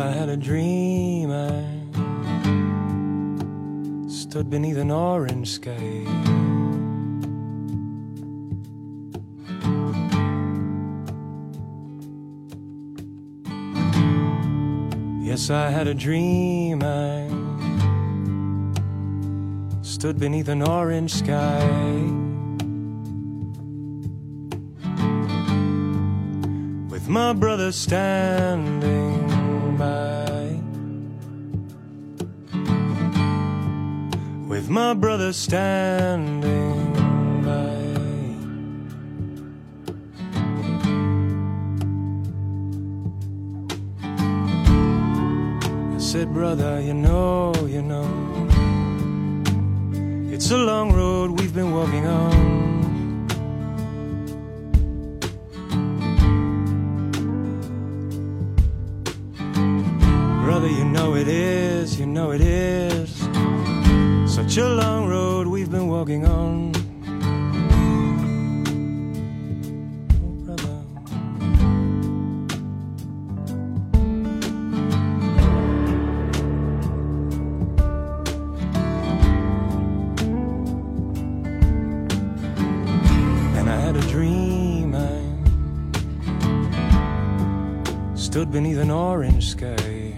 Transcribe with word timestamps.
I 0.00 0.12
had 0.12 0.30
a 0.30 0.36
dream. 0.36 1.30
I 1.30 1.62
stood 4.08 4.48
beneath 4.48 4.78
an 4.78 4.90
orange 4.90 5.50
sky. 5.50 6.06
Yes, 15.22 15.50
I 15.50 15.68
had 15.68 15.86
a 15.86 15.94
dream. 15.94 16.82
I 16.82 17.28
stood 19.82 20.18
beneath 20.18 20.48
an 20.48 20.62
orange 20.62 21.12
sky. 21.12 21.60
With 26.88 27.06
my 27.08 27.34
brother 27.34 27.70
standing 27.70 29.19
With 34.46 34.68
my 34.68 34.92
brother 34.92 35.32
standing 35.32 36.92
by. 37.42 37.80
I 45.94 45.98
said, 45.98 46.34
brother, 46.34 46.82
you 46.82 46.92
know, 46.92 47.54
you 47.66 47.80
know. 47.80 48.06
It's 50.30 50.50
a 50.50 50.58
long 50.58 50.92
road 50.92 51.40
we've 51.40 51.54
been 51.54 51.72
walking 51.72 52.06
on. 52.06 52.59
It 61.20 61.28
is, 61.28 62.00
you 62.00 62.06
know 62.06 62.30
it 62.30 62.40
is. 62.40 63.28
Such 64.24 64.56
a 64.56 64.66
long 64.66 65.06
road 65.06 65.46
we've 65.46 65.70
been 65.70 65.86
walking 65.86 66.24
on. 66.24 66.72
Oh, 80.22 80.38
and 83.58 83.68
I 83.68 83.76
had 83.78 83.96
a 83.96 84.00
dream. 84.08 84.94
I 84.94 85.20
stood 88.14 88.50
beneath 88.50 88.78
an 88.78 88.90
orange 88.90 89.50
sky. 89.50 90.14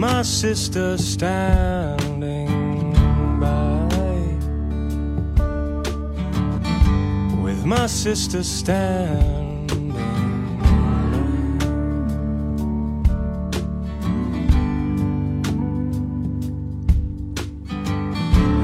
My 0.00 0.22
sister 0.22 0.96
standing 0.96 2.48
by. 3.38 3.86
With 7.42 7.66
my 7.66 7.86
sister 7.86 8.42
standing 8.42 9.90
by. 9.90 10.00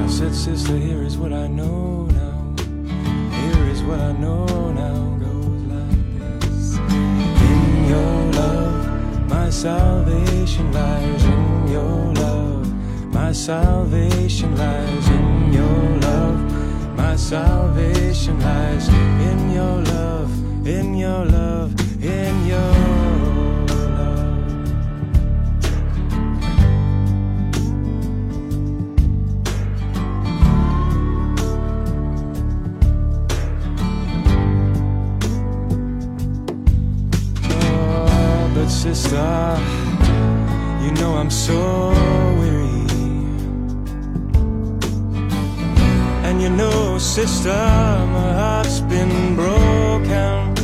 I 0.03 0.07
said, 0.07 0.33
sister, 0.33 0.75
here 0.75 1.03
is 1.03 1.17
what 1.19 1.33
I 1.33 1.45
know 1.45 2.07
now. 2.07 2.55
Here 3.41 3.69
is 3.69 3.83
what 3.83 3.99
I 3.99 4.11
know 4.13 4.71
now. 4.71 5.19
Goes 5.19 5.61
like 5.75 6.41
this. 6.41 6.77
In 6.79 7.85
your 7.91 8.31
love, 8.41 9.29
my 9.29 9.51
salvation 9.51 10.71
lies. 10.73 10.86
My 13.27 13.33
salvation 13.33 14.55
lies. 14.55 15.07
In 15.09 15.51
your 15.51 15.99
love, 15.99 16.95
my 16.95 17.17
salvation 17.17 18.39
lies. 18.39 18.87
In 18.87 19.51
your 19.51 19.83
love, 19.83 20.31
in 20.65 20.95
your 20.95 21.25
love, 21.25 21.75
in 22.01 22.45
your 22.45 22.73
love. 23.67 24.37
Oh, 37.51 38.51
but 38.55 38.69
sister, 38.69 39.59
you 40.81 40.91
know 40.93 41.17
I'm 41.17 41.29
so 41.29 41.96
sister, 46.99 47.49
my 47.49 48.33
heart's 48.33 48.79
been 48.81 49.35
broken. 49.35 50.55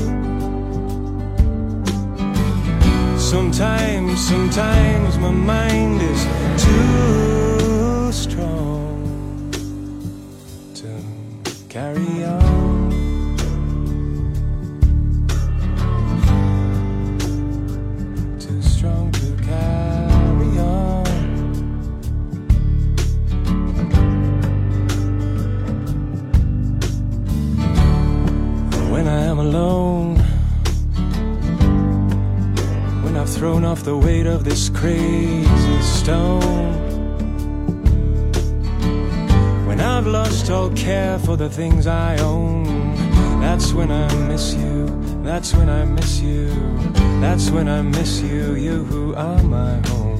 Sometimes, 3.19 4.27
sometimes 4.27 5.17
my 5.17 5.31
mind 5.31 6.01
is 6.01 6.25
too 6.63 8.11
strong 8.11 9.51
to 10.75 10.89
carry 11.69 12.23
on. 12.25 12.72
When 29.33 29.39
I 29.39 29.49
am 29.49 29.55
alone, 29.55 30.15
when 33.03 33.17
I've 33.17 33.29
thrown 33.29 33.65
off 33.65 33.81
the 33.83 33.97
weight 33.97 34.27
of 34.27 34.43
this 34.43 34.69
crazy 34.69 35.81
stone, 35.81 36.77
when 39.65 39.81
I've 39.81 40.05
lost 40.05 40.51
all 40.51 40.69
care 40.75 41.17
for 41.17 41.35
the 41.35 41.49
things 41.49 41.87
I 41.87 42.15
own, 42.17 42.65
that's 43.41 43.73
when 43.73 43.89
I 43.89 44.13
miss 44.27 44.53
you. 44.53 44.85
That's 45.23 45.51
when 45.55 45.67
I 45.67 45.83
miss 45.83 46.19
you. 46.19 46.53
That's 47.19 47.49
when 47.49 47.67
I 47.67 47.81
miss 47.81 48.21
you. 48.21 48.53
You 48.53 48.83
who 48.83 49.15
are 49.15 49.41
my 49.41 49.81
home. 49.87 50.12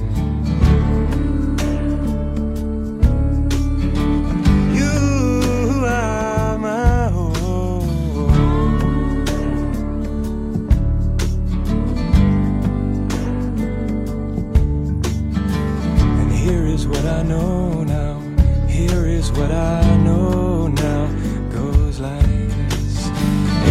Know 17.28 17.82
now. 17.84 18.20
Here 18.68 19.06
is 19.06 19.32
what 19.32 19.50
I 19.50 19.96
know 19.98 20.68
now. 20.68 21.06
Goes 21.50 22.00
like 22.00 22.48
this. 22.70 23.08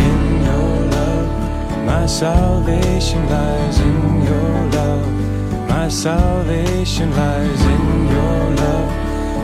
In 0.05 0.43
your 0.47 0.75
love, 0.97 1.85
my 1.85 2.05
salvation 2.05 3.29
lies 3.29 3.79
in 3.79 4.23
your 4.23 4.53
love. 4.77 5.07
My 5.69 5.87
salvation 5.89 7.11
lies 7.11 7.61
in 7.75 8.07
your 8.07 8.39
love. 8.61 8.89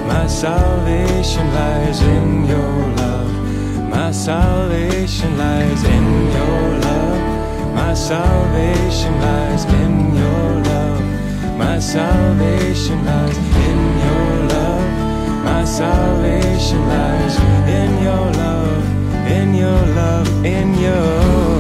My 0.08 0.28
salvation 0.28 1.54
lies 1.54 2.02
in 2.02 2.46
your 2.46 2.88
love. 3.02 3.90
My 3.90 4.12
salvation 4.12 5.38
lies 5.38 5.84
in 5.84 6.06
your 6.38 6.80
love. 6.86 7.76
My 7.76 7.94
salvation 7.94 9.14
lies 9.22 9.66
in 9.66 10.16
your 10.16 10.64
love. 10.64 10.79
My 11.60 11.78
salvation 11.78 13.04
lies 13.04 13.38
in 13.38 13.80
your 14.06 14.48
love. 14.48 15.44
My 15.44 15.66
salvation 15.66 16.88
lies 16.88 17.36
in 17.68 18.02
your 18.02 18.32
love. 18.32 18.86
In 19.28 19.54
your 19.54 19.82
love. 19.94 20.46
In 20.46 20.74
your 20.80 21.59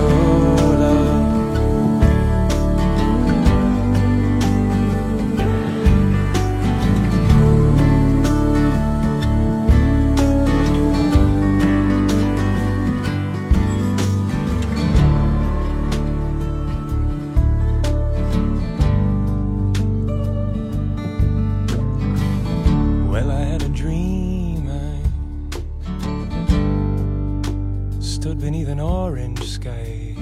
sky. 29.44 30.16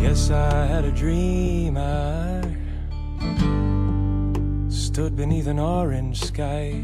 Yes, 0.00 0.30
I 0.30 0.66
had 0.66 0.84
a 0.84 0.92
dream. 0.92 1.76
I 1.76 2.42
stood 4.68 5.16
beneath 5.16 5.46
an 5.46 5.58
orange 5.58 6.20
sky. 6.20 6.82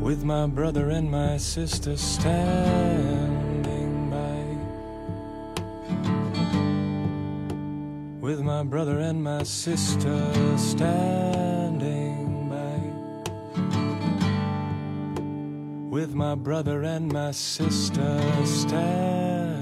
With 0.00 0.24
my 0.24 0.46
brother 0.46 0.90
and 0.90 1.10
my 1.10 1.36
sister, 1.36 1.96
stand. 1.96 3.29
With 8.30 8.42
my 8.42 8.62
brother 8.62 9.00
and 9.00 9.24
my 9.24 9.42
sister 9.42 10.56
standing 10.56 12.48
by. 12.48 12.78
With 15.90 16.14
my 16.14 16.36
brother 16.36 16.84
and 16.84 17.12
my 17.12 17.32
sister 17.32 18.20
standing 18.44 19.59